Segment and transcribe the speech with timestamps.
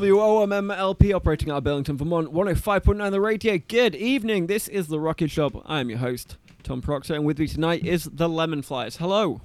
[0.00, 3.58] WOMMLP operating out of Burlington, Vermont, 105.9 the radio.
[3.58, 4.46] Good evening.
[4.46, 5.62] This is The Rocket Shop.
[5.66, 8.96] I am your host, Tom Proctor, and with me tonight is the Lemon Flyers.
[8.96, 9.42] Hello.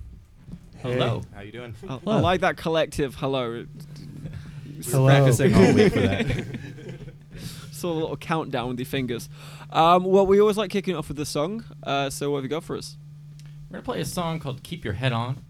[0.78, 1.24] Hello.
[1.34, 1.76] How you doing?
[1.90, 3.66] I, I like that collective hello.
[4.86, 5.06] Hello.
[5.08, 6.46] Practicing all week for that.
[7.74, 9.28] Saw a little countdown with your fingers.
[9.72, 11.66] Um, well, we always like kicking off with a song.
[11.84, 12.96] Uh, so what have you got for us?
[13.70, 15.44] We're gonna play a song called "Keep Your Head On."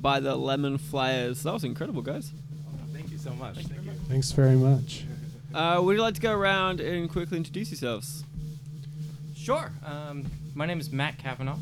[0.00, 1.42] By the Lemon Flyers.
[1.42, 2.32] That was incredible, guys.
[2.92, 3.56] Thank you so much.
[3.56, 3.92] Thank you.
[4.08, 5.04] Thanks very much.
[5.54, 8.24] Uh, would you like to go around and quickly introduce yourselves?
[9.36, 9.72] Sure.
[9.84, 10.24] Um,
[10.54, 11.58] my name is Matt Kavanaugh.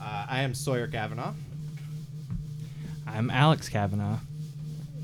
[0.00, 1.32] Uh, I am Sawyer Kavanaugh.
[3.06, 4.18] I'm Alex Kavanaugh.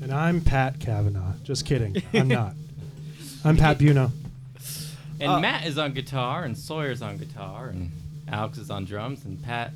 [0.01, 1.33] And I'm Pat Kavanaugh.
[1.43, 2.01] Just kidding.
[2.13, 2.53] I'm not.
[3.43, 4.11] I'm Pat Buno.
[5.19, 7.91] And Uh, Matt is on guitar, and Sawyer's on guitar, and
[8.27, 9.71] Alex is on drums, and Pat.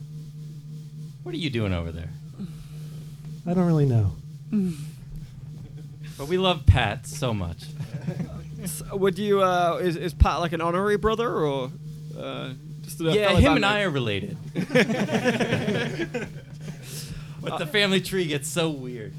[1.24, 2.10] What are you doing over there?
[3.46, 4.13] I don't really know.
[6.17, 7.63] But we love Pat so much.
[8.62, 9.41] S- would you?
[9.41, 11.72] Uh, is is Pat like an honorary brother or?
[12.17, 13.67] Uh, just a yeah, fellow him and bandmate?
[13.67, 14.38] I are related.
[17.41, 19.13] but the family tree gets so weird.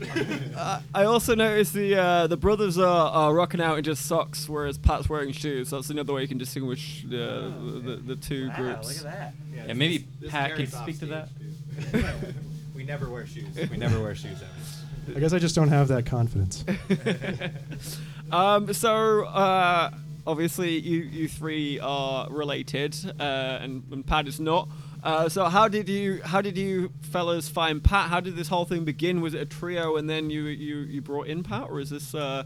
[0.55, 4.49] Uh, I also noticed the uh, the brothers are, are rocking out in just socks,
[4.49, 5.71] whereas Pat's wearing shoes.
[5.71, 9.03] So that's another way you can distinguish uh, the, the two groups.
[9.03, 9.33] that.
[9.55, 11.29] Yeah, maybe Pat can speak to that.
[12.75, 13.57] We never wear shoes.
[13.71, 15.17] We never wear shoes ever.
[15.17, 16.65] I guess I just don't have that confidence.
[18.33, 19.91] Um, so uh,
[20.27, 23.23] obviously you you three are related, uh,
[23.61, 24.69] and, and Pat is not.
[25.03, 28.09] Uh, so how did you how did you fellas find Pat?
[28.09, 29.21] How did this whole thing begin?
[29.21, 32.15] Was it a trio, and then you you, you brought in Pat, or is this
[32.15, 32.45] uh,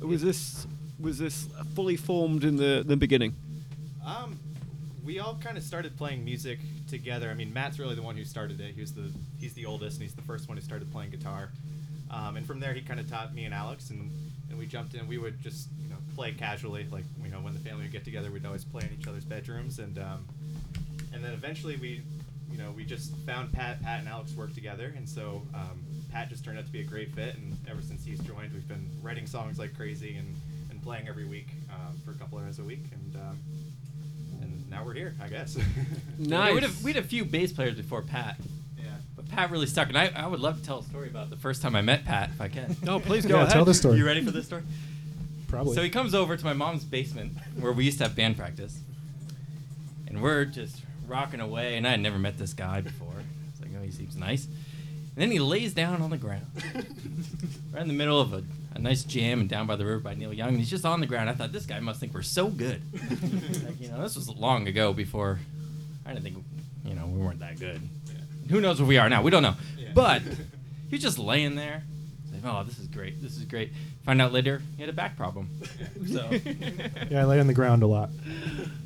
[0.00, 0.66] was this
[0.98, 3.34] was this fully formed in the the beginning?
[4.06, 4.38] Um,
[5.04, 7.30] we all kind of started playing music together.
[7.30, 8.74] I mean, Matt's really the one who started it.
[8.74, 11.50] He was the he's the oldest, and he's the first one who started playing guitar.
[12.10, 14.10] Um, and from there, he kind of taught me and Alex, and,
[14.50, 15.08] and we jumped in.
[15.08, 18.04] We would just you know play casually, like you know when the family would get
[18.04, 20.26] together, we'd always play in each other's bedrooms, and um,
[21.12, 22.02] and then eventually we
[22.50, 25.82] you know we just found Pat Pat and Alex worked together, and so um,
[26.12, 28.68] Pat just turned out to be a great fit, and ever since he's joined, we've
[28.68, 30.36] been writing songs like crazy and,
[30.70, 33.38] and playing every week um, for a couple hours a week, and um,
[34.72, 35.56] now we're here, I guess.
[36.18, 36.28] Nice.
[36.28, 38.36] Yeah, we, had a, we had a few bass players before Pat,
[38.78, 38.84] yeah.
[39.16, 39.88] but Pat really stuck.
[39.88, 42.04] And I, I would love to tell a story about the first time I met
[42.04, 42.76] Pat, if I can.
[42.82, 43.52] No, please go yeah, ahead.
[43.52, 43.98] tell the story.
[43.98, 44.62] You ready for this story?
[45.48, 45.74] Probably.
[45.74, 48.78] So he comes over to my mom's basement where we used to have band practice,
[50.06, 51.76] and we're just rocking away.
[51.76, 53.14] And I had never met this guy before.
[53.50, 54.44] It's like, oh, he seems nice.
[54.44, 56.46] And then he lays down on the ground,
[57.72, 60.14] right in the middle of a, a nice jam and down by the river by
[60.14, 60.50] Neil Young.
[60.50, 61.30] And he's just on the ground.
[61.30, 62.82] I thought this guy must think we're so good.
[63.64, 65.38] like, you know, this was long ago before
[66.06, 66.44] I didn't think,
[66.84, 67.80] you know, we weren't that good.
[68.50, 69.22] Who knows what we are now?
[69.22, 69.54] We don't know.
[69.78, 69.88] Yeah.
[69.94, 70.22] But
[70.88, 71.82] he was just laying there.
[72.32, 73.22] Like, oh, this is great.
[73.22, 73.72] This is great.
[74.04, 75.48] Find out later he had a back problem.
[76.06, 76.28] So
[77.10, 78.10] yeah, I lay on the ground a lot.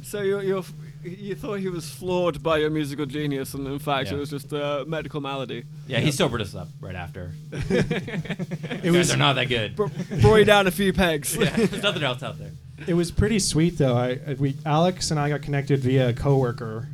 [0.03, 0.65] So you you
[1.07, 4.17] you thought he was flawed by your musical genius, and in fact Yeah.
[4.17, 5.65] it was just a medical malady.
[5.87, 7.33] yeah, he sobered us up right after.
[7.53, 9.75] It was guys are not that good.
[9.77, 11.37] Bro- brought you down a few pegs.
[11.41, 12.51] yeah, there's nothing else out there.
[12.87, 13.97] it was pretty sweet though.
[13.97, 16.89] I I- we Alex and I got connected via a coworker.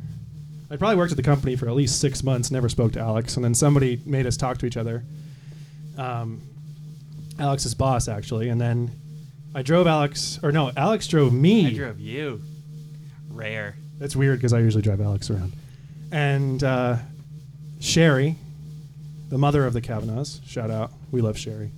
[0.71, 2.49] I probably worked at the company for at least six months.
[2.49, 5.03] Never spoke to Alex, and then somebody made us talk to each other.
[5.97, 6.41] Um,
[7.37, 8.89] Alex's boss actually, and then
[9.53, 11.67] I drove Alex, or no, Alex drove me.
[11.67, 12.41] I drove you.
[13.29, 13.75] Rare.
[14.03, 15.53] That's weird because I usually drive Alex around.
[16.11, 16.97] And uh,
[17.79, 18.35] Sherry,
[19.29, 20.91] the mother of the Kavanaughs, shout out.
[21.11, 21.71] We love Sherry.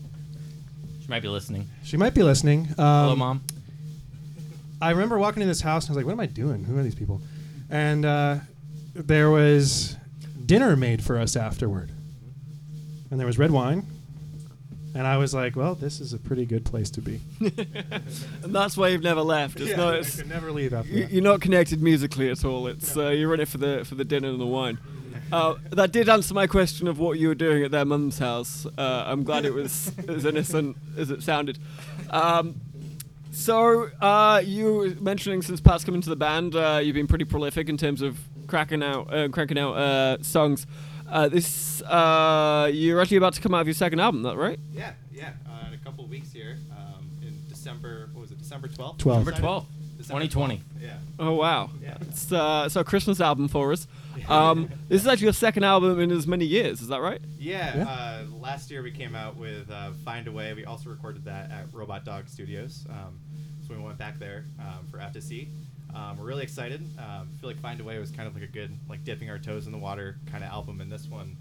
[1.04, 1.70] She might be listening.
[1.84, 2.62] She might be listening.
[2.80, 3.44] Um, Hello, mom.
[4.82, 6.64] I remember walking in this house and I was like, what am I doing?
[6.64, 7.22] Who are these people?
[7.70, 8.38] And uh,
[8.96, 9.96] there was
[10.48, 11.92] dinner made for us afterward.
[13.12, 13.86] And there was red wine.
[14.96, 17.20] And I was like, well, this is a pretty good place to be.
[17.42, 19.60] and that's why you've never left.
[19.60, 19.94] It's not.
[19.96, 21.12] I It's, could never leave after that.
[21.12, 22.68] you're not connected musically at all.
[22.68, 24.78] It's uh, you're in it for the for the dinner and the wine.
[25.32, 28.66] Uh, that did answer my question of what you were doing at their mum's house.
[28.78, 31.58] Uh, I'm glad it was as innocent as it sounded.
[32.12, 32.62] Um,
[33.32, 37.26] so uh, you were mentioning since Pat's come into the band, uh, you've been pretty
[37.26, 40.66] prolific in terms of cracking out uh, cracking out uh, songs.
[41.10, 44.60] Uh, this uh, you're actually about to come out with your second album, that right?
[44.72, 45.32] Yeah, yeah.
[45.48, 48.98] Uh, in a couple of weeks here, um, in December, what was it, December 12th?
[48.98, 49.38] 12th.
[49.38, 49.66] 12,
[49.98, 50.58] December 2020.
[50.58, 50.98] 12th, Yeah.
[51.20, 51.70] Oh wow!
[51.82, 51.98] Yeah.
[52.02, 53.88] It's uh, so a Christmas album for us.
[54.28, 56.82] Um, this is actually your second album in as many years.
[56.82, 57.22] Is that right?
[57.38, 57.84] Yeah, Yeah.
[57.90, 60.54] Uh, last year we came out with uh, Find a Way.
[60.54, 62.86] We also recorded that at Robot Dog Studios.
[62.90, 63.20] Um,
[63.68, 65.48] so we went back there um, for FTC.
[65.96, 66.82] Um, we're really excited.
[67.00, 69.30] Um, I feel like Find a Way was kind of like a good, like dipping
[69.30, 70.82] our toes in the water kind of album.
[70.82, 71.36] And this one,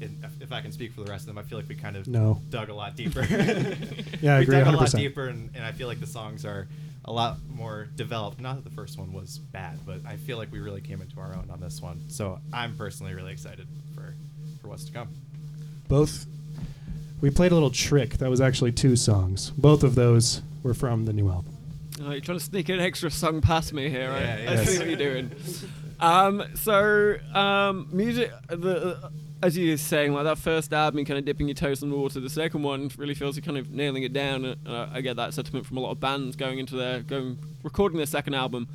[0.00, 1.96] in, if- I can speak for the rest of them, I feel like we kind
[1.96, 2.40] of No.
[2.50, 3.22] dug a lot deeper.
[3.24, 3.36] Yeah,
[4.36, 4.96] I we agree dug a lot 100%.
[4.98, 6.68] deeper, and, and I feel like the songs are
[7.06, 8.38] a lot more developed.
[8.40, 11.18] Not that the first one was bad, but I feel like we really came into
[11.20, 12.02] our own on this one.
[12.08, 14.12] So I'm personally really excited for
[14.60, 15.08] for what's to come.
[15.88, 16.26] Both.
[17.22, 18.18] We played a little trick.
[18.18, 19.50] That was actually two songs.
[19.50, 21.55] Both of those were from the new album.
[22.02, 24.42] Oh, you're trying to sneak an extra song past me here, right?
[24.42, 25.32] Yeah, I see what you're doing.
[25.98, 29.08] Um, so um, music, the uh,
[29.42, 31.96] as you were saying, like that first album, kind of dipping your toes in the
[31.96, 32.20] water.
[32.20, 34.44] The second one really feels you're kind of nailing it down.
[34.44, 37.96] Uh, I get that sentiment from a lot of bands going into their going recording
[37.96, 38.68] their second album.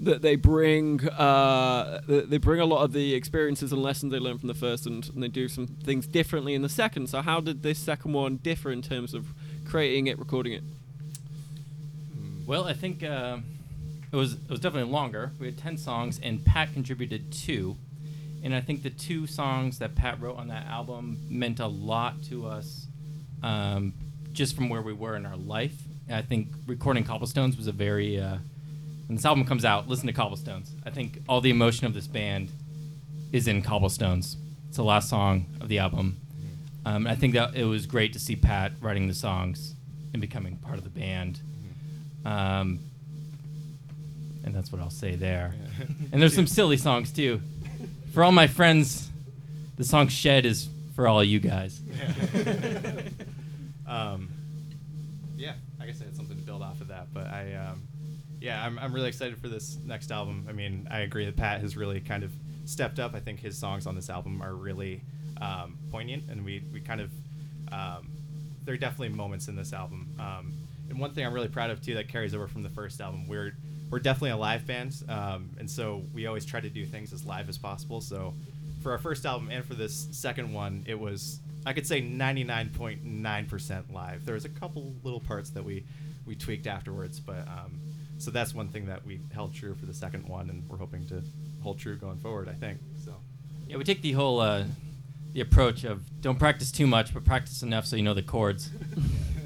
[0.00, 4.40] That they bring, uh, they bring a lot of the experiences and lessons they learned
[4.40, 7.08] from the first, and, and they do some things differently in the second.
[7.10, 9.32] So, how did this second one differ in terms of
[9.64, 10.64] creating it, recording it?
[12.46, 13.38] Well, I think uh,
[14.12, 15.32] it was it was definitely longer.
[15.38, 17.76] We had ten songs, and Pat contributed two.
[18.42, 22.22] And I think the two songs that Pat wrote on that album meant a lot
[22.24, 22.86] to us,
[23.42, 23.94] um,
[24.34, 25.74] just from where we were in our life.
[26.10, 28.20] I think recording Cobblestones was a very.
[28.20, 28.36] Uh,
[29.06, 30.70] when this album comes out, listen to Cobblestones.
[30.84, 32.50] I think all the emotion of this band
[33.32, 34.36] is in Cobblestones.
[34.68, 36.18] It's the last song of the album.
[36.84, 39.74] Um, I think that it was great to see Pat writing the songs
[40.12, 41.40] and becoming part of the band.
[42.24, 42.80] Um,
[44.44, 45.54] and that's what I'll say there.
[46.12, 47.40] and there's some silly songs too.
[48.12, 49.10] For all my friends,
[49.76, 51.80] the song "Shed" is for all you guys.
[52.34, 53.02] Yeah.
[53.86, 54.28] um,
[55.36, 57.82] yeah, I guess I had something to build off of that, but I, um,
[58.40, 60.46] Yeah, I'm, I'm really excited for this next album.
[60.48, 62.32] I mean, I agree that Pat has really kind of
[62.66, 63.14] stepped up.
[63.14, 65.02] I think his songs on this album are really
[65.40, 67.10] um, poignant, and we, we kind of,
[67.72, 68.08] um,
[68.64, 70.14] there are definitely moments in this album.
[70.20, 70.52] Um,
[70.88, 73.26] and one thing I'm really proud of too that carries over from the first album,
[73.26, 73.56] we're
[73.90, 77.24] we're definitely a live band, um, and so we always try to do things as
[77.24, 78.00] live as possible.
[78.00, 78.34] So
[78.82, 83.92] for our first album and for this second one, it was I could say 99.9%
[83.92, 84.26] live.
[84.26, 85.84] There was a couple little parts that we
[86.26, 87.80] we tweaked afterwards, but um,
[88.18, 91.06] so that's one thing that we held true for the second one, and we're hoping
[91.08, 91.22] to
[91.62, 92.48] hold true going forward.
[92.48, 93.14] I think so.
[93.66, 94.64] Yeah, we take the whole uh,
[95.32, 98.70] the approach of don't practice too much, but practice enough so you know the chords.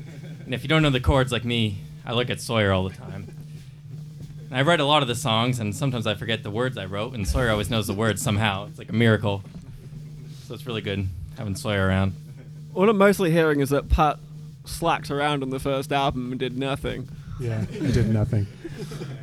[0.48, 1.76] and if you don't know the chords like me,
[2.06, 3.28] I look at Sawyer all the time.
[4.48, 6.86] And I write a lot of the songs, and sometimes I forget the words I
[6.86, 8.66] wrote, and Sawyer always knows the words somehow.
[8.68, 9.42] It's like a miracle.
[10.46, 12.14] So it's really good having Sawyer around.
[12.72, 14.18] What I'm mostly hearing is that Pat
[14.64, 17.10] slacked around on the first album and did nothing.
[17.38, 18.46] Yeah, he did nothing.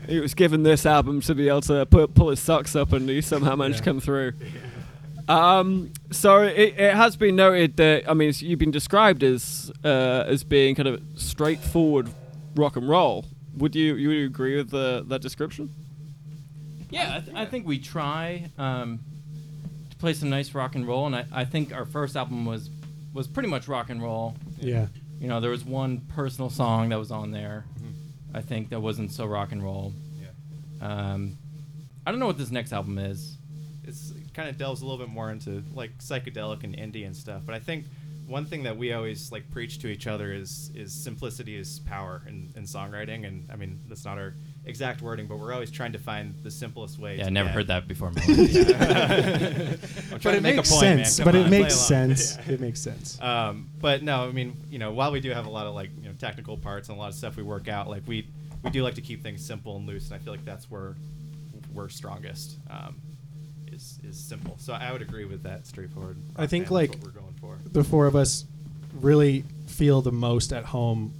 [0.08, 3.10] He was given this album to be able to pu- pull his socks up, and
[3.10, 4.34] he somehow managed to come through.
[5.28, 10.24] Um, so it, it has been noted that I mean you've been described as uh,
[10.28, 12.10] as being kind of straightforward
[12.56, 13.26] rock and roll.
[13.58, 15.70] Would you you would agree with the, that description?
[16.92, 19.00] Yeah, I, th- I think we try um,
[19.90, 22.70] to play some nice rock and roll, and I, I think our first album was
[23.14, 24.36] was pretty much rock and roll.
[24.60, 24.88] Yeah.
[25.20, 27.66] You know, there was one personal song that was on there.
[28.34, 29.94] I think that wasn't so rock and roll.
[30.22, 30.88] Yeah.
[30.88, 31.38] Um,
[32.06, 33.38] I don't know what this next album is.
[33.86, 37.16] it's it kind of delves a little bit more into like psychedelic and indie and
[37.16, 37.42] stuff.
[37.46, 37.86] But I think
[38.28, 42.22] one thing that we always like preach to each other is is simplicity is power
[42.28, 43.26] in, in songwriting.
[43.28, 44.34] And I mean that's not our
[44.66, 47.18] exact wording, but we're always trying to find the simplest way.
[47.18, 48.10] Yeah, to I never get- heard that before.
[48.18, 51.18] I'm But trying to it make a makes point, sense.
[51.18, 52.38] Come But on, it makes sense.
[52.48, 52.54] Yeah.
[52.54, 53.20] It makes sense.
[53.22, 55.90] Um, but no, I mean, you know, while we do have a lot of like
[56.02, 58.28] you know technical parts and a lot of stuff we work out, like we
[58.64, 60.96] we do like to keep things simple and loose, and I feel like that's where
[61.74, 62.58] we're strongest.
[62.70, 62.96] Um,
[63.86, 64.56] is is simple.
[64.58, 66.18] So I would agree with that straightforward.
[66.36, 67.58] I think, like, what we're going for.
[67.72, 68.46] the four of us
[69.02, 71.14] really feel the most at home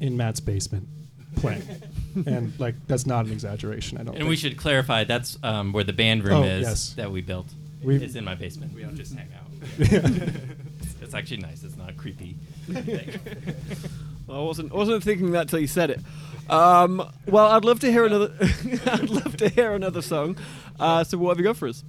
[0.00, 0.88] in Matt's basement
[1.36, 1.62] playing.
[2.26, 5.84] and like that's not an exaggeration, I don't and we should clarify that's um, where
[5.84, 6.92] the band room Oh, is yes.
[6.94, 7.46] that we built.
[7.82, 8.74] We've- it's in my basement.
[8.74, 9.46] We don't just hang out.
[9.78, 11.62] It's, it's actually nice.
[11.64, 12.36] It's not creepy.
[12.70, 13.18] thing.
[14.28, 16.00] I wasn't wasn't thinking that till you said it.
[16.50, 18.32] Um, well, I'd love to hear another.
[18.86, 20.36] I'd love to hear another song.
[20.78, 21.82] Uh, so what have you got for us?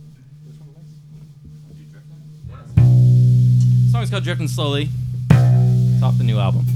[3.93, 4.89] Song's called "Drifting Slowly."
[5.29, 6.72] It's off the new album.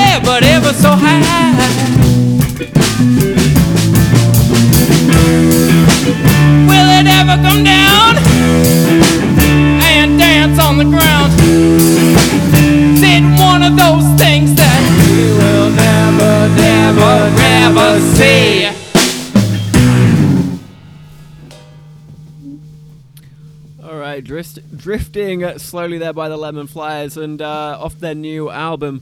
[0.00, 1.20] there, but ever so high.
[6.70, 8.12] Will it ever come down
[9.92, 11.30] and dance on the ground?
[12.94, 16.34] Is it one of those things that we will never,
[16.66, 17.14] never,
[17.46, 18.68] never see?
[24.24, 29.00] Drift, drifting slowly there by the Lemon Flyers and uh, off their new album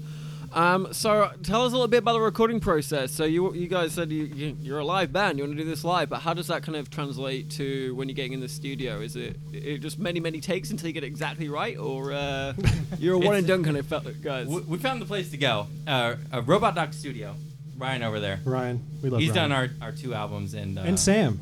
[0.58, 3.12] um, so tell us a little bit about the recording process.
[3.12, 5.68] So you you guys said you, you you're a live band, you want to do
[5.68, 8.48] this live, but how does that kind of translate to when you're getting in the
[8.48, 9.00] studio?
[9.00, 12.54] Is it, it just many many takes until you get it exactly right, or uh,
[12.98, 14.48] you're a one and done kind of fe- guys?
[14.48, 15.68] We, we found the place to go.
[15.86, 17.36] Uh, a Robot Dog Studio.
[17.76, 18.40] Ryan over there.
[18.44, 19.50] Ryan, we love He's Ryan.
[19.50, 21.40] done our, our two albums and uh, and Sam.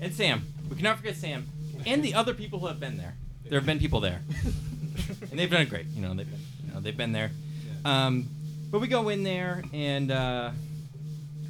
[0.00, 0.42] and Sam.
[0.68, 1.46] We cannot forget Sam
[1.86, 3.14] and the other people who have been there.
[3.48, 4.20] There have been people there,
[5.30, 5.86] and they've done it great.
[5.86, 7.30] You know, they've been, you know, they've been there.
[7.84, 8.28] Um,
[8.70, 10.50] but we go in there and uh,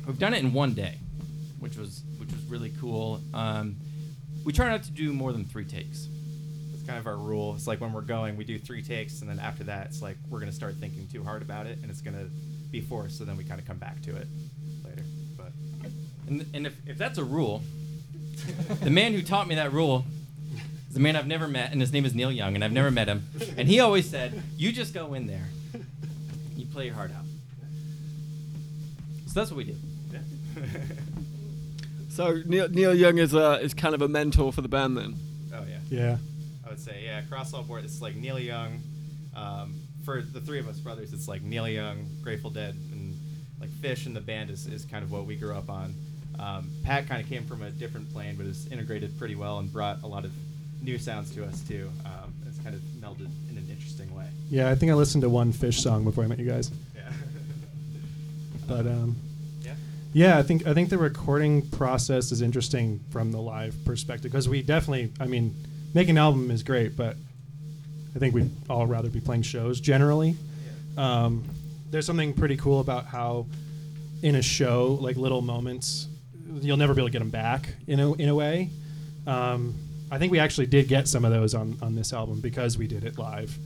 [0.07, 0.99] we've done it in one day,
[1.59, 3.21] which was which was really cool.
[3.35, 3.77] Um,
[4.45, 6.09] we try not to do more than three takes.
[6.75, 7.55] It's kind of our rule.
[7.55, 10.17] It's like when we're going, we do three takes, and then after that, it's like
[10.29, 12.29] we're gonna start thinking too hard about it, and it's gonna
[12.71, 13.19] be forced.
[13.19, 14.27] So then we kind of come back to it
[14.85, 15.03] later.
[15.37, 15.53] But
[16.29, 17.63] And, and if, if that's a rule,
[18.83, 20.05] the man who taught me that rule
[20.91, 22.91] is a man I've never met, and his name is Neil Young, and I've never
[22.91, 23.25] met him.
[23.57, 25.49] And he always said, "You just go in there,
[26.59, 27.25] you play your heart out."
[29.27, 29.77] So that's what we do.
[32.09, 35.15] so Neil, Neil Young is uh, is kind of a mentor for the band then.
[35.55, 36.17] oh yeah, Yeah.
[36.67, 37.21] I would say yeah.
[37.21, 38.81] Across all board, it's like Neil Young.
[39.37, 43.15] Um, for the three of us brothers, it's like Neil Young, Grateful Dead, and
[43.61, 45.95] like Phish and the band is, is kind of what we grew up on.
[46.39, 49.71] Um, Pat kind of came from a different plane, but is integrated pretty well and
[49.73, 50.33] brought a lot of
[50.83, 51.91] new sounds to us too.
[52.07, 53.29] Um, it's kind of melded
[54.51, 56.71] Yeah, I think I listened to one Phish song before I met you guys.
[56.95, 57.13] Yeah.
[58.67, 59.17] But um,
[59.63, 59.75] yeah.
[60.15, 64.49] yeah, I think I think the recording process is interesting from the live perspective because
[64.49, 65.55] we definitely, I mean,
[65.93, 67.17] making an album is great, but
[68.17, 70.35] I think we'd all rather be playing shows generally.
[70.97, 71.25] Yeah.
[71.25, 71.45] Um,
[71.91, 73.47] there's something pretty cool about how
[74.23, 76.09] in a show, like little moments,
[76.61, 78.71] you'll never be able to get them back in a in a way.
[79.27, 79.75] Um,
[80.11, 82.87] I think we actually did get some of those on on this album because we
[82.87, 83.57] did it live.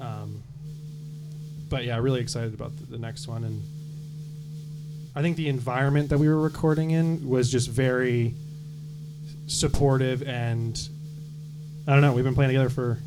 [0.00, 0.42] Um,
[1.68, 3.62] but yeah, really excited about the, the next one, and
[5.16, 8.34] I think the environment that we were recording in was just very
[9.46, 10.76] supportive, and
[11.86, 12.12] I don't know.
[12.12, 12.98] We've been playing together for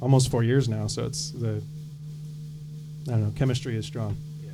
[0.00, 1.62] almost four years now, so it's the
[3.08, 3.32] I don't know.
[3.36, 4.16] Chemistry is strong.
[4.44, 4.50] Yeah.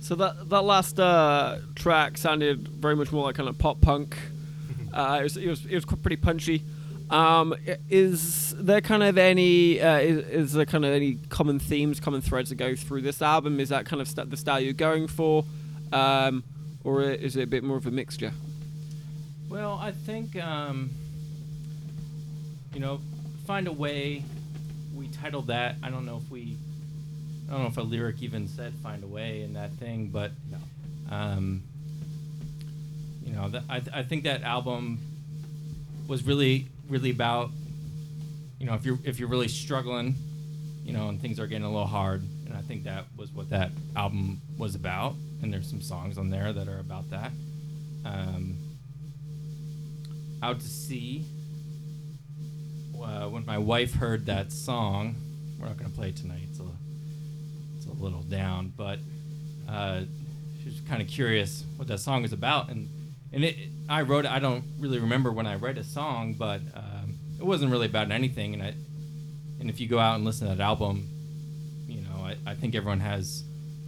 [0.00, 4.16] So that that last uh, track sounded very much more like kind of pop punk.
[4.92, 6.62] Uh, it, was, it was it was pretty punchy.
[7.10, 7.54] Um,
[7.90, 12.20] is there kind of any uh, is, is there kind of any common themes, common
[12.20, 13.60] threads that go through this album?
[13.60, 15.44] Is that kind of st- the style you're going for,
[15.92, 16.42] um,
[16.82, 18.32] or is it a bit more of a mixture?
[19.48, 20.90] Well, I think um,
[22.72, 23.00] you know,
[23.46, 24.24] find a way.
[24.94, 25.76] We titled that.
[25.82, 26.56] I don't know if we.
[27.48, 30.32] I don't know if a lyric even said "find a way" in that thing, but
[31.10, 31.62] um,
[33.24, 34.98] you know, I, I think that album
[36.06, 37.50] was really, really about.
[38.58, 40.14] You know, if you're if you're really struggling,
[40.84, 43.50] you know, and things are getting a little hard, and I think that was what
[43.50, 45.14] that album was about.
[45.42, 47.30] And there's some songs on there that are about that.
[48.04, 48.56] Um,
[50.42, 51.24] out to sea.
[53.02, 55.14] Uh, when my wife heard that song,
[55.58, 56.42] we're not going to play it tonight.
[56.50, 56.64] It's a,
[57.76, 58.98] it's a little down, but
[59.68, 60.02] uh,
[60.60, 62.88] she was kind of curious what that song is about, and
[63.34, 63.56] and it,
[63.88, 64.30] I wrote it.
[64.30, 68.10] I don't really remember when I write a song, but um, it wasn't really about
[68.10, 68.54] anything.
[68.54, 68.74] And I,
[69.60, 71.08] and if you go out and listen to that album,
[71.86, 73.42] you know, I, I think everyone has,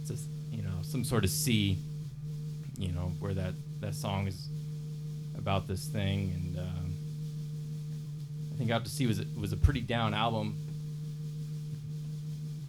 [0.05, 1.79] just, you know, some sort of sea,
[2.77, 4.49] you know, where that that song is
[5.37, 6.95] about this thing, and um,
[8.53, 10.57] I think Out to Sea was was a pretty down album.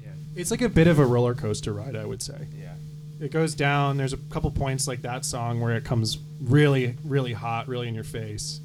[0.03, 0.13] Yeah.
[0.37, 2.47] It's like a bit of a roller coaster ride, I would say.
[2.57, 2.75] Yeah.
[3.21, 3.97] It goes down.
[3.97, 7.95] There's a couple points like that song where it comes really, really hot, really in
[7.95, 8.61] your face,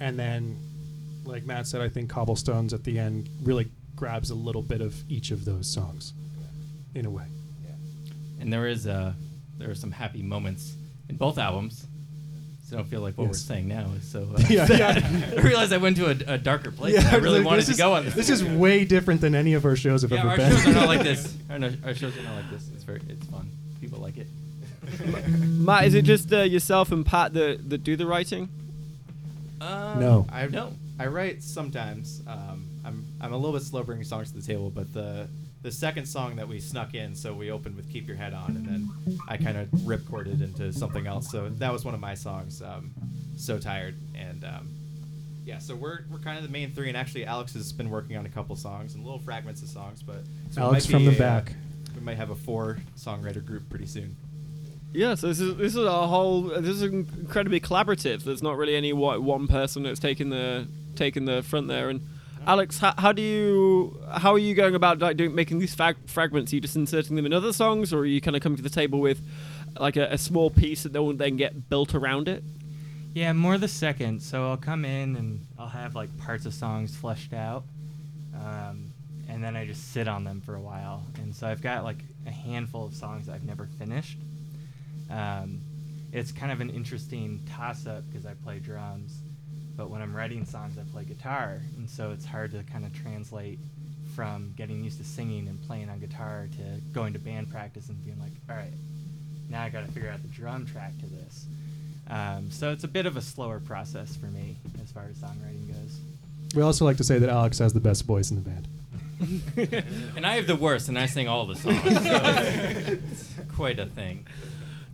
[0.00, 0.56] and then,
[1.24, 4.94] like Matt said, I think Cobblestones at the end really grabs a little bit of
[5.10, 6.12] each of those songs,
[6.94, 7.24] in a way.
[7.64, 7.70] Yeah.
[8.40, 9.12] And there is uh,
[9.58, 10.74] there are some happy moments
[11.08, 11.86] in both albums.
[12.68, 14.26] So I don't feel like what we're saying now is so.
[14.34, 15.30] Uh, Yeah, yeah.
[15.36, 16.94] I realized I went to a, a darker place.
[16.94, 18.14] Yeah, I really like, wanted to is, go on this.
[18.14, 20.52] This is way different than any of our shows have yeah, ever our been.
[20.52, 21.36] shows are not like this.
[21.50, 22.68] Our, our shows are not like this.
[22.74, 23.50] It's very it's fun.
[23.80, 24.26] People like it.
[25.38, 28.48] Matt, is it just uh, yourself and Pat that, that do the writing?
[29.60, 30.26] Um, No.
[30.30, 30.72] I No.
[30.98, 32.22] I write sometimes.
[32.26, 35.28] Um, I'm I'm a little bit slow bringing songs to the table, but the
[35.62, 38.50] the second song that we snuck in, so we opened with "Keep Your Head On,"
[38.50, 38.88] and then
[39.28, 41.30] I kind of ripcorded into something else.
[41.30, 42.62] So that was one of my songs.
[42.62, 42.92] Um,
[43.36, 44.68] so tired, and um,
[45.44, 48.16] yeah, so we're we're kind of the main three, and actually Alex has been working
[48.16, 51.04] on a couple songs and little fragments of songs, but so it Alex might from
[51.04, 51.52] the a, uh, back.
[51.94, 54.16] we might have a four songwriter group pretty soon.
[54.92, 56.42] Yeah, so this is this is a whole.
[56.42, 58.24] This is incredibly collaborative.
[58.24, 61.88] There's not really any one person that's taking the taking the front there.
[61.88, 62.06] And
[62.46, 66.08] Alex, how, how do you how are you going about like doing making these fag-
[66.08, 66.52] fragments?
[66.52, 68.62] Are you just inserting them in other songs, or are you kind of coming to
[68.62, 69.20] the table with
[69.78, 72.44] like a, a small piece that will then get built around it?
[73.14, 74.20] Yeah, more the second.
[74.20, 77.64] So I'll come in and I'll have like parts of songs fleshed out,
[78.34, 78.92] um,
[79.28, 81.02] and then I just sit on them for a while.
[81.16, 84.18] And so I've got like a handful of songs I've never finished.
[85.12, 85.60] Um,
[86.12, 89.18] it's kind of an interesting toss-up because I play drums,
[89.76, 92.92] but when I'm writing songs, I play guitar, and so it's hard to kind of
[92.92, 93.58] translate
[94.14, 98.02] from getting used to singing and playing on guitar to going to band practice and
[98.04, 98.72] being like, all right,
[99.48, 101.46] now I got to figure out the drum track to this.
[102.10, 105.68] Um, so it's a bit of a slower process for me as far as songwriting
[105.68, 106.00] goes.
[106.54, 108.68] We also like to say that Alex has the best voice in the band.
[110.16, 111.80] And I have the worst, and I sing all the songs.
[111.80, 114.26] So it's quite a thing.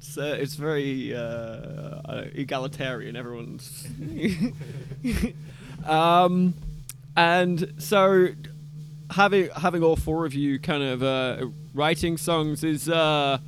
[0.08, 3.14] So it's very uh, uh, egalitarian.
[3.14, 3.86] Everyone's.
[5.86, 6.54] um,
[7.16, 8.28] and so
[9.10, 12.88] having having all four of you kind of uh, writing songs is.
[12.88, 13.38] Uh,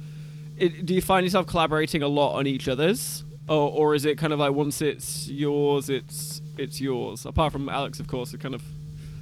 [0.57, 4.19] it, do you find yourself collaborating a lot on each other's, or, or is it
[4.19, 7.25] kind of like once it's yours, it's it's yours?
[7.25, 8.63] Apart from Alex, of course, it kind of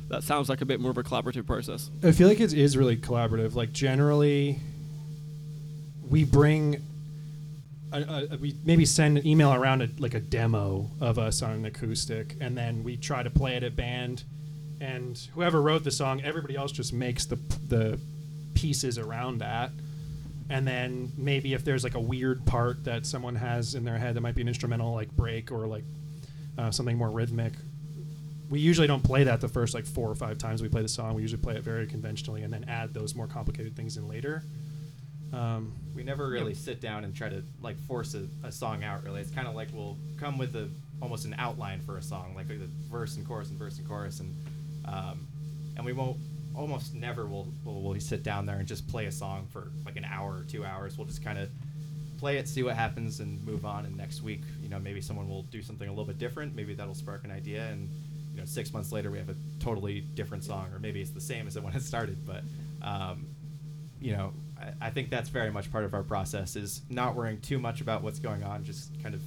[0.08, 1.90] that sounds like a bit more of a collaborative process.
[2.02, 3.54] I feel like it is really collaborative.
[3.54, 4.58] Like generally,
[6.08, 6.82] we bring,
[8.40, 12.36] we maybe send an email around a, like a demo of us on an acoustic,
[12.40, 14.24] and then we try to play it at band.
[14.80, 17.36] And whoever wrote the song, everybody else just makes the
[17.68, 17.98] the
[18.54, 19.70] pieces around that.
[20.50, 24.14] And then maybe if there's like a weird part that someone has in their head
[24.14, 25.84] that might be an instrumental like break or like
[26.56, 27.52] uh, something more rhythmic,
[28.48, 30.88] we usually don't play that the first like four or five times we play the
[30.88, 31.14] song.
[31.14, 34.42] We usually play it very conventionally and then add those more complicated things in later.
[35.32, 39.04] Um, We never really sit down and try to like force a, a song out.
[39.04, 40.68] Really, it's kind of like we'll come with a
[41.00, 44.20] almost an outline for a song, like the verse and chorus and verse and chorus,
[44.20, 44.34] and
[44.86, 45.26] um,
[45.76, 46.16] and we won't
[46.54, 49.96] almost never will will we sit down there and just play a song for like
[49.96, 50.96] an hour or two hours.
[50.96, 51.48] We'll just kind of
[52.18, 53.86] play it, see what happens, and move on.
[53.86, 56.54] And next week, you know, maybe someone will do something a little bit different.
[56.54, 57.88] Maybe that'll spark an idea, and
[58.34, 61.20] you know, six months later, we have a totally different song, or maybe it's the
[61.20, 62.26] same as it when it started.
[62.26, 62.42] But
[62.82, 63.26] um,
[64.00, 67.40] you know, I, I think that's very much part of our process is not worrying
[67.40, 69.20] too much about what's going on, just kind of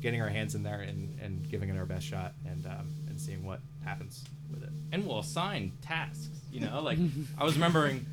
[0.00, 3.18] getting our hands in there and, and giving it our best shot and um, and
[3.20, 4.70] seeing what happens with it.
[4.92, 6.28] And we'll assign tasks.
[6.52, 6.98] You know, like
[7.38, 8.04] I was remembering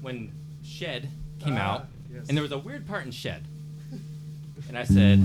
[0.00, 0.32] when
[0.64, 1.08] Shed
[1.40, 2.28] came Ah, out, yes.
[2.28, 3.44] and there was a weird part in Shed,
[4.68, 5.18] and I said,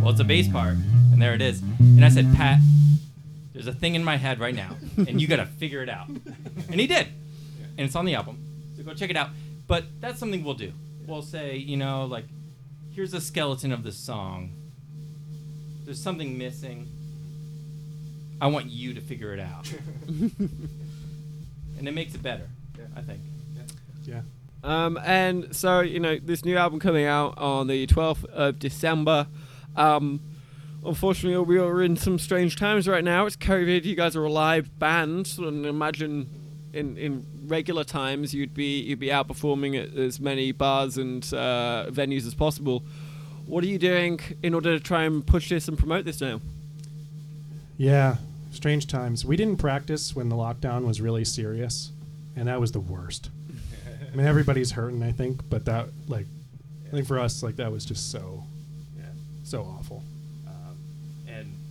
[0.00, 1.60] "Well, it's a bass part," and there it is.
[1.80, 2.58] And I said, "Pat,
[3.52, 6.08] there's a thing in my head right now, and you got to figure it out."
[6.08, 7.06] And he did,
[7.78, 8.38] and it's on the album.
[8.76, 9.30] So go check it out.
[9.68, 10.72] But that's something we'll do.
[11.06, 12.24] We'll say, you know, like,
[12.90, 14.54] here's a skeleton of the song.
[15.84, 16.88] There's something missing.
[18.40, 19.72] I want you to figure it out.
[20.08, 22.48] and it makes it better,
[22.96, 23.20] I think.
[24.04, 24.22] yeah.
[24.64, 29.26] Um, and so, you know, this new album coming out on the 12th of December.
[29.76, 30.20] Um,
[30.84, 33.26] unfortunately, we are in some strange times right now.
[33.26, 33.84] It's COVID.
[33.84, 38.98] You guys are a live band, and imagine in, in regular times you'd be you'd
[39.00, 42.82] be out performing at as many bars and uh, venues as possible.
[43.46, 46.40] What are you doing in order to try and push this and promote this now?
[47.78, 48.16] Yeah,
[48.50, 49.24] strange times.
[49.24, 51.92] We didn't practice when the lockdown was really serious,
[52.36, 53.30] and that was the worst.
[54.12, 56.26] I mean, everybody's hurting, I think, but that like,
[56.88, 58.42] I think for us, like that was just so,
[58.96, 59.04] Yeah.
[59.44, 60.02] so awful.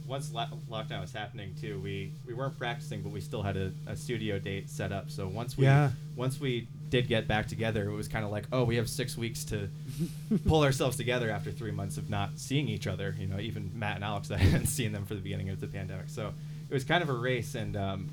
[0.07, 3.71] Once lo- lockdown was happening too, we, we weren't practicing, but we still had a,
[3.87, 5.11] a studio date set up.
[5.11, 5.91] So once we Yeah.
[6.15, 9.17] once we did get back together, it was kind of like, oh, we have six
[9.17, 9.67] weeks to
[10.47, 13.13] pull ourselves together after three months of not seeing each other.
[13.19, 15.67] You know, even Matt and Alex, I hadn't seen them for the beginning of the
[15.67, 16.07] pandemic.
[16.09, 16.33] So
[16.69, 18.09] it was kind of a race, and um,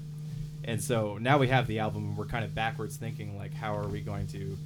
[0.65, 3.77] and so now we have the album, and we're kind of backwards thinking, like, how
[3.77, 4.57] are we going to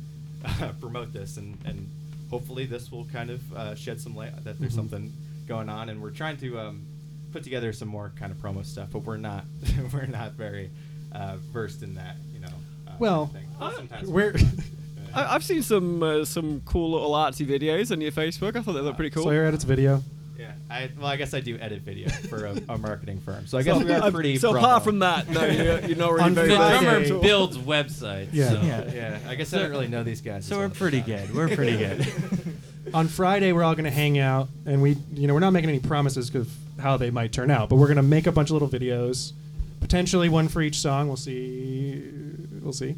[0.46, 1.86] uh, promote this, and and
[2.30, 4.76] hopefully this will kind of uh, shed some light that there's Mhm.
[4.76, 5.12] something
[5.46, 6.82] going on, and we're trying to um,
[7.32, 9.44] put together some more kind of promo stuff, but we're not
[9.92, 10.70] we're not very
[11.12, 12.48] uh, versed in that, you know.
[12.86, 13.46] Uh, Well, thing.
[13.60, 14.34] Well, sometimes We're
[15.14, 18.56] I, I've seen some uh, some cool little artsy videos on your Facebook.
[18.56, 19.22] I thought they looked pretty cool.
[19.24, 20.02] Sawyer edits video.
[20.38, 23.58] Yeah, I well, I guess I do edit video for a, a marketing firm, so
[23.58, 24.36] I guess we are pretty.
[24.38, 27.58] so pro apart from that, no, you're, you're not really very The Friday- drummer builds
[27.58, 28.28] websites.
[28.32, 28.50] Yeah.
[28.50, 28.92] so- Yeah.
[28.94, 30.44] Yeah, I guess I don't really know these guys.
[30.44, 31.34] So we're pretty good.
[31.34, 32.06] We're pretty good.
[32.94, 35.70] On Friday, we're all going to hang out, and we, you know, we're not making
[35.70, 38.50] any promises of how they might turn out, but we're going to make a bunch
[38.50, 39.32] of little videos,
[39.80, 41.08] potentially one for each song.
[41.08, 42.02] We'll see.
[42.62, 42.94] We'll see.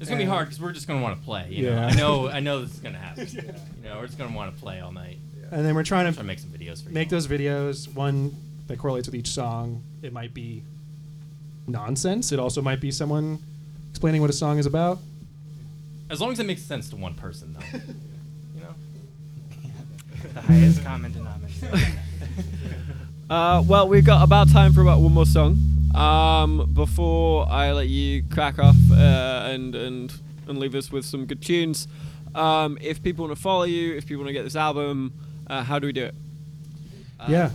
[0.00, 1.46] It's gonna be hard because we're just gonna want to play.
[1.50, 1.86] You know, Yeah.
[1.88, 3.28] I know, I know this is gonna happen.
[3.32, 3.42] yeah.
[3.42, 5.18] You know, we're just gonna want to play all night.
[5.50, 6.94] And then we're trying Try to to make some videos for you.
[6.94, 8.34] make those videos one
[8.68, 9.82] that correlates with each song.
[10.02, 10.62] It might be
[11.66, 12.32] nonsense.
[12.32, 13.40] It also might be someone
[13.90, 15.00] explaining what a song is about.
[16.08, 17.80] As long as it makes sense to one person, though.
[20.54, 20.72] you know.
[20.72, 21.78] the highest common denominator.
[23.30, 25.56] Uh, well, we've got about time for about one more song.
[25.94, 30.12] Um, before I let you crack off uh, and and
[30.48, 31.86] and leave us with some good tunes.
[32.34, 35.12] Um, if people want to follow you, if people want to get this album,
[35.46, 36.14] uh, how do we do it?
[37.28, 37.50] yeah.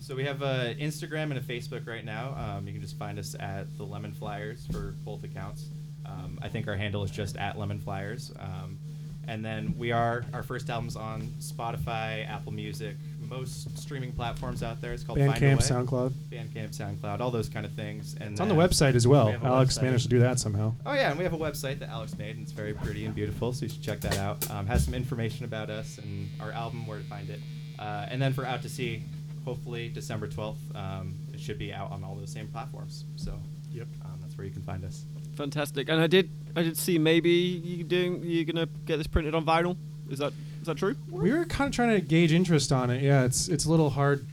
[0.00, 2.34] So we have uh, Instagram and a Facebook right now.
[2.34, 5.68] Um, you can just find us at the Lemon Flyers for both accounts.
[6.06, 8.32] Um, I think our handle is just at Lemon Flyers.
[8.38, 8.78] Um,
[9.28, 12.96] and then we are our first album's on Spotify, Apple Music,
[13.28, 14.92] most streaming platforms out there.
[14.92, 15.84] It's called Find a Bandcamp, Way.
[15.84, 16.12] SoundCloud.
[16.30, 18.14] Bandcamp, SoundCloud, all those kind of things.
[18.20, 19.30] And It's on the website as well.
[19.32, 19.82] have a Alex website.
[19.82, 20.74] managed to do that somehow.
[20.86, 23.14] Oh yeah, and we have a website that Alex made, and it's very pretty and
[23.14, 23.52] beautiful.
[23.52, 24.48] So you should check that out.
[24.50, 27.40] Um, has some information about us and our album, where to find it,
[27.78, 29.02] uh, and then for Out to Sea,
[29.44, 33.04] hopefully December twelfth, um, it should be out on all those same platforms.
[33.16, 33.38] So
[33.72, 33.88] Yep.
[34.04, 35.04] um, that's where you can find us.
[35.36, 35.88] Fantastic.
[35.88, 39.44] And I did I did see maybe you doing you're gonna get this printed on
[39.44, 39.76] vinyl.
[40.10, 40.96] Is that is that true?
[41.10, 43.02] We were kind of trying to gauge interest on it.
[43.02, 44.26] Yeah, it's it's a little hard,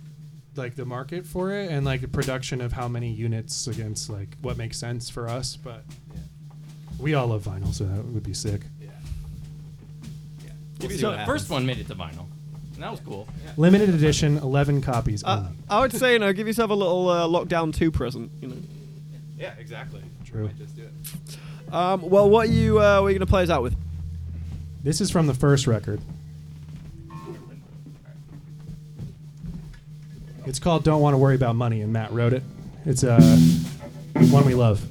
[0.56, 4.30] like the market for it and like the production of how many units against like
[4.42, 5.56] what makes sense for us.
[5.58, 6.20] But Yeah.
[7.00, 8.62] we all love vinyl, so that would be sick.
[8.82, 8.88] Yeah.
[10.46, 10.52] Yeah.
[10.80, 12.28] Give We'll see yourself- what The first one made it to vinyl.
[12.76, 13.28] And that was cool.
[13.58, 15.58] Limited edition, eleven copies Uh, only.
[15.70, 18.32] I would say you know give yourself a little uh, lockdown two present.
[18.42, 18.56] You know.
[19.38, 20.04] Yeah, exactly.
[20.26, 20.42] True.
[20.42, 21.74] We might just do it.
[21.74, 23.76] Um, well, what you uh, what are you gonna play us out with?
[24.84, 26.02] This is from the first record.
[30.46, 32.44] It's called "Don't Want to Worry About Money," and Matt wrote it.
[32.86, 33.20] It's uh,
[34.30, 34.86] one we love.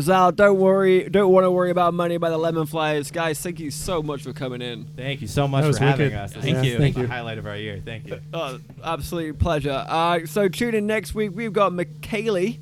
[0.00, 0.36] Us out.
[0.36, 3.10] Don't worry, don't want to worry about money by the Lemon Flyers.
[3.10, 4.86] Guys, thank you so much for coming in.
[4.96, 6.18] Thank you so much That was for having wicked.
[6.18, 6.32] us.
[6.32, 6.78] This Thank is you.
[6.78, 7.06] Thank the you.
[7.06, 7.80] highlight of our year.
[7.84, 8.20] Thank you.
[8.34, 9.84] Uh, absolute pleasure.
[9.88, 11.30] Uh, so tune in next week.
[11.34, 12.58] We've got McKaylee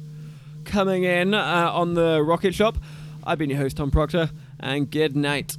[0.65, 2.77] coming in uh, on the Rocket Shop.
[3.25, 4.31] I've been your host, Tom Proctor,
[4.61, 5.57] and good night.